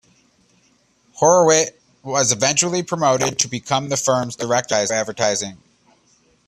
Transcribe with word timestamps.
Horwitt 1.19 1.77
was 2.01 2.31
eventually 2.31 2.81
promoted 2.81 3.37
to 3.37 3.47
become 3.47 3.89
the 3.89 3.97
firm's 3.97 4.35
director 4.35 4.77
of 4.77 4.89
advertising. 4.89 5.61